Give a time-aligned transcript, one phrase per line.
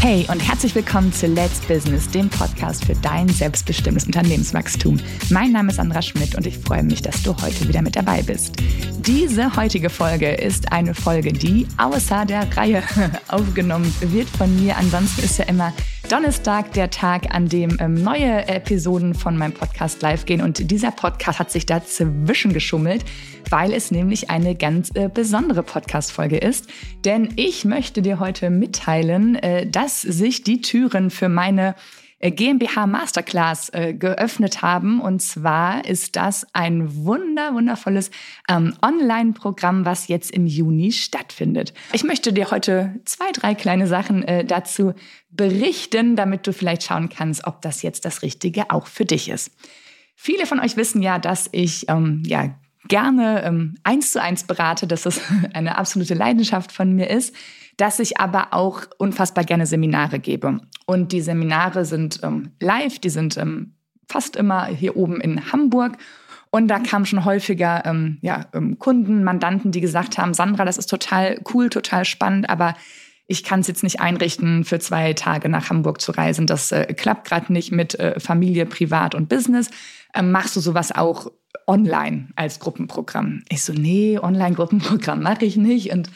[0.00, 5.00] Hey und herzlich willkommen zu Let's Business, dem Podcast für dein selbstbestimmtes Unternehmenswachstum.
[5.28, 8.22] Mein Name ist Sandra Schmidt und ich freue mich, dass du heute wieder mit dabei
[8.22, 8.54] bist.
[9.00, 12.84] Diese heutige Folge ist eine Folge, die außer der Reihe
[13.28, 14.76] aufgenommen wird von mir.
[14.76, 15.72] Ansonsten ist ja immer
[16.08, 20.40] Donnerstag der Tag, an dem ähm, neue Episoden von meinem Podcast live gehen.
[20.40, 23.04] Und dieser Podcast hat sich dazwischen geschummelt,
[23.50, 26.68] weil es nämlich eine ganz äh, besondere Podcast-Folge ist.
[27.04, 31.74] Denn ich möchte dir heute mitteilen, äh, dass sich die Türen für meine
[32.20, 35.00] GmbH Masterclass äh, geöffnet haben.
[35.00, 38.10] Und zwar ist das ein wunder, wundervolles
[38.48, 41.72] ähm, Online-Programm, was jetzt im Juni stattfindet.
[41.92, 44.94] Ich möchte dir heute zwei, drei kleine Sachen äh, dazu
[45.30, 49.52] berichten, damit du vielleicht schauen kannst, ob das jetzt das Richtige auch für dich ist.
[50.16, 54.86] Viele von euch wissen ja, dass ich ähm, ja gerne ähm, eins zu eins berate,
[54.86, 55.20] dass das
[55.52, 57.34] eine absolute Leidenschaft von mir ist
[57.78, 60.60] dass ich aber auch unfassbar gerne Seminare gebe.
[60.84, 63.72] Und die Seminare sind ähm, live, die sind ähm,
[64.08, 65.96] fast immer hier oben in Hamburg.
[66.50, 70.76] Und da kamen schon häufiger ähm, ja, ähm, Kunden, Mandanten, die gesagt haben, Sandra, das
[70.76, 72.74] ist total cool, total spannend, aber
[73.30, 76.46] ich kann es jetzt nicht einrichten, für zwei Tage nach Hamburg zu reisen.
[76.46, 79.70] Das äh, klappt gerade nicht mit äh, Familie, Privat und Business.
[80.14, 81.30] Ähm, machst du sowas auch
[81.66, 83.44] online als Gruppenprogramm?
[83.50, 85.92] Ich so, nee, Online-Gruppenprogramm mache ich nicht.
[85.92, 86.10] Und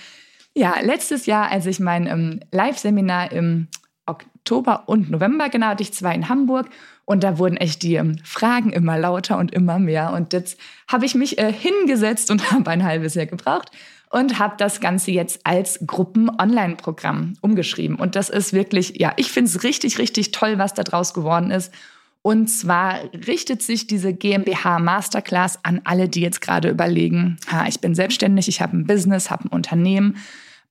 [0.54, 3.68] ja, letztes Jahr, als ich mein ähm, Live-Seminar im
[4.06, 6.70] Oktober und November, genau, hatte ich zwei in Hamburg
[7.04, 10.14] und da wurden echt die ähm, Fragen immer lauter und immer mehr.
[10.14, 13.70] Und jetzt habe ich mich äh, hingesetzt und habe ein halbes Jahr gebraucht
[14.12, 17.96] und habe das Ganze jetzt als Gruppen-Online-Programm umgeschrieben.
[17.96, 21.50] Und das ist wirklich, ja, ich finde es richtig, richtig toll, was da draus geworden
[21.50, 21.72] ist.
[22.20, 27.80] Und zwar richtet sich diese GmbH Masterclass an alle, die jetzt gerade überlegen, ha, ich
[27.80, 30.18] bin selbstständig, ich habe ein Business, habe ein Unternehmen.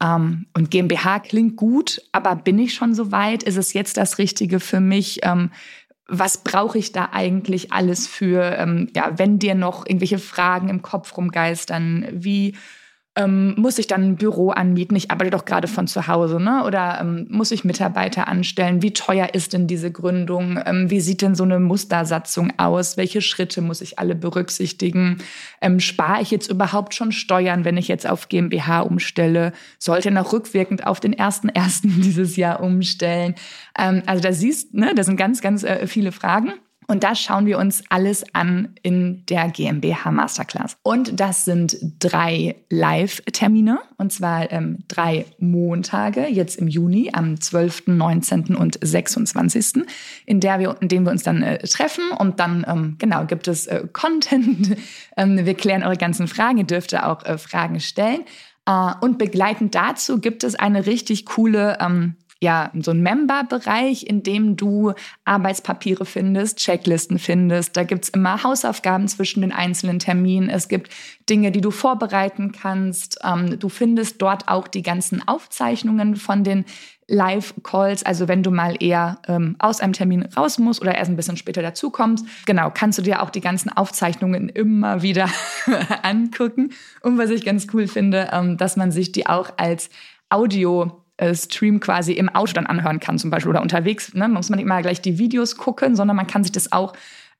[0.02, 3.42] Ähm, und GmbH klingt gut, aber bin ich schon so weit?
[3.42, 5.20] Ist es jetzt das Richtige für mich?
[5.23, 5.50] Ähm,
[6.08, 8.43] was brauche ich da eigentlich alles für?
[8.58, 12.54] Ähm, ja, wenn dir noch irgendwelche Fragen im Kopf rumgeistern, wie
[13.23, 14.95] ähm, muss ich dann ein Büro anmieten?
[14.95, 16.64] Ich arbeite doch gerade von zu Hause, ne?
[16.65, 18.82] Oder ähm, muss ich Mitarbeiter anstellen?
[18.82, 20.59] Wie teuer ist denn diese Gründung?
[20.65, 22.98] Ähm, wie sieht denn so eine Mustersatzung aus?
[22.98, 25.17] Welche Schritte muss ich alle berücksichtigen?
[25.61, 29.54] Ähm, spare ich jetzt überhaupt schon Steuern, wenn ich jetzt auf GmbH umstelle?
[29.77, 33.36] Sollte noch rückwirkend auf den ersten ersten dieses Jahr umstellen?
[33.77, 36.54] Ähm, also da siehst, ne, das sind ganz, ganz äh, viele Fragen.
[36.92, 40.76] Und das schauen wir uns alles an in der GmbH Masterclass.
[40.84, 47.88] Und das sind drei Live-Termine, und zwar ähm, drei Montage, jetzt im Juni, am 12.,
[47.88, 48.58] 19.
[48.58, 49.86] und 26.,
[50.26, 52.12] in, der wir, in denen wir uns dann äh, treffen.
[52.12, 54.76] Und dann, ähm, genau, gibt es äh, Content.
[55.16, 56.58] ähm, wir klären eure ganzen Fragen.
[56.58, 58.26] Ihr dürft auch äh, Fragen stellen.
[58.70, 64.24] Uh, und begleitend dazu gibt es eine richtig coole ähm, ja, so ein Member-Bereich, in
[64.24, 64.94] dem du
[65.26, 67.78] Arbeitspapiere findest, Checklisten findest.
[67.78, 70.50] Da gibt's immer Hausaufgaben zwischen den einzelnen Terminen.
[70.50, 70.92] Es gibt
[71.30, 73.20] Dinge, die du vorbereiten kannst.
[73.24, 76.66] Ähm, du findest dort auch die ganzen Aufzeichnungen von den
[77.08, 81.18] Live-Calls, also wenn du mal eher ähm, aus einem Termin raus musst oder erst ein
[81.18, 85.30] bisschen später dazukommst, genau, kannst du dir auch die ganzen Aufzeichnungen immer wieder
[86.04, 86.72] angucken.
[87.02, 89.90] Und was ich ganz cool finde, ähm, dass man sich die auch als
[90.30, 91.01] Audio
[91.36, 94.14] Stream quasi im Auto dann anhören kann, zum Beispiel oder unterwegs.
[94.14, 94.27] Ne?
[94.27, 96.93] Muss man nicht mal gleich die Videos gucken, sondern man kann sich das auch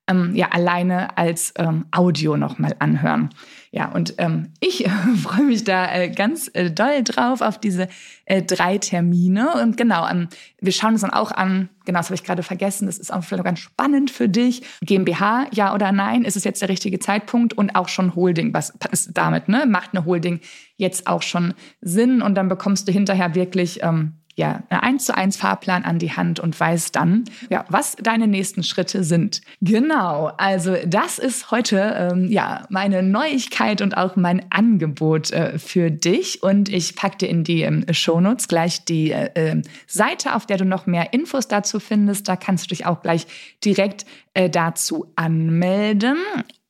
[0.08, 3.30] ähm, ja alleine als ähm, Audio nochmal anhören.
[3.74, 4.90] Ja, und ähm, ich äh,
[5.22, 7.88] freue mich da äh, ganz äh, doll drauf auf diese
[8.26, 9.54] äh, drei Termine.
[9.62, 10.28] Und genau, ähm,
[10.60, 13.24] wir schauen uns dann auch an, genau, das habe ich gerade vergessen, das ist auch
[13.24, 14.64] vielleicht ganz spannend für dich.
[14.82, 17.54] GmbH, ja oder nein, ist es jetzt der richtige Zeitpunkt?
[17.54, 19.66] Und auch schon Holding, was ist damit, ne?
[19.66, 20.42] Macht eine Holding
[20.76, 22.22] jetzt auch schon Sinn?
[22.22, 26.12] Und dann bekommst du hinterher wirklich ähm, ja, einen 1 zu 1 Fahrplan an die
[26.12, 29.42] Hand und weißt dann, ja, was deine nächsten Schritte sind.
[29.62, 35.92] Genau, also das ist heute ähm, ja meine Neuigkeit und auch mein Angebot äh, für
[35.92, 36.42] dich.
[36.42, 40.58] Und ich packe dir in die ähm, Shownotes gleich die äh, ähm, Seite, auf der
[40.58, 42.28] du noch mehr Infos dazu findest.
[42.28, 43.28] Da kannst du dich auch gleich
[43.64, 46.18] direkt äh, dazu anmelden.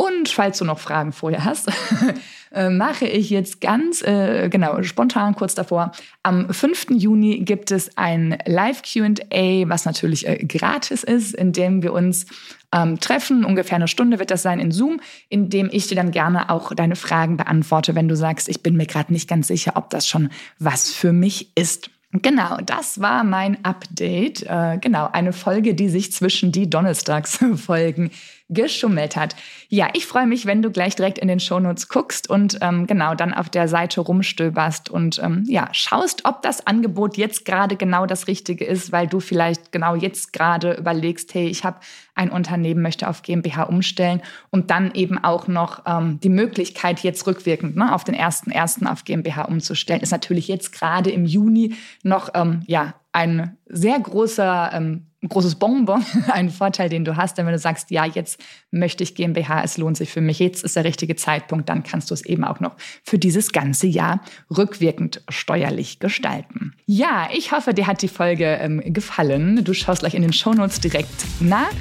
[0.02, 1.70] Und falls du noch Fragen vorher hast,
[2.52, 5.92] äh, mache ich jetzt ganz äh, genau spontan kurz davor.
[6.24, 6.88] Am 5.
[6.90, 12.26] Juni gibt es ein Live QA, was natürlich äh, gratis ist, in dem wir uns
[12.74, 13.46] ähm, treffen.
[13.46, 16.74] Ungefähr eine Stunde wird das sein in Zoom, in dem ich dir dann gerne auch
[16.74, 20.08] deine Fragen beantworte, wenn du sagst, ich bin mir gerade nicht ganz sicher, ob das
[20.08, 21.92] schon was für mich ist.
[22.14, 24.44] Genau, das war mein Update.
[24.44, 28.12] Äh, genau, eine Folge, die sich zwischen die Donnerstagsfolgen
[28.52, 29.36] geschummelt hat.
[29.70, 33.16] Ja, ich freue mich, wenn du gleich direkt in den Shownotes guckst und ähm, genau
[33.16, 38.06] dann auf der Seite rumstöberst und ähm, ja, schaust, ob das Angebot jetzt gerade genau
[38.06, 41.80] das Richtige ist, weil du vielleicht genau jetzt gerade überlegst, hey, ich habe
[42.14, 47.26] ein Unternehmen, möchte auf GmbH umstellen und dann eben auch noch ähm, die Möglichkeit, jetzt
[47.26, 51.76] rückwirkend ne, auf den ersten ersten auf GmbH umzustellen, ist natürlich jetzt gerade im Juni
[52.04, 57.38] noch ähm, ja ein sehr großer ähm, ein großes Bonbon, ein Vorteil, den du hast.
[57.38, 58.42] Denn wenn du sagst, ja, jetzt
[58.72, 62.10] möchte ich GmbH, es lohnt sich für mich, jetzt ist der richtige Zeitpunkt, dann kannst
[62.10, 64.22] du es eben auch noch für dieses ganze Jahr
[64.56, 66.74] rückwirkend steuerlich gestalten.
[66.86, 69.64] Ja, ich hoffe, dir hat die Folge ähm, gefallen.
[69.64, 71.72] Du schaust gleich in den Shownotes direkt nach.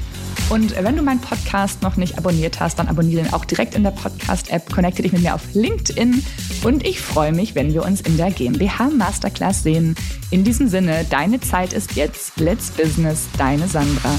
[0.50, 3.85] Und wenn du meinen Podcast noch nicht abonniert hast, dann abonniere ihn auch direkt in
[3.85, 6.25] der Podcast-App, connecte dich mit mir auf LinkedIn
[6.64, 9.94] und ich freue mich, wenn wir uns in der GmbH Masterclass sehen.
[10.32, 12.41] In diesem Sinne, deine Zeit ist jetzt.
[12.41, 14.11] Let's Business, deine Sandra.